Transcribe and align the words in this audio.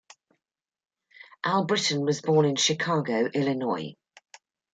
Albritton 1.45 2.01
was 2.01 2.23
born 2.23 2.45
in 2.47 2.55
Chicago, 2.55 3.27
Illinois. 3.31 3.93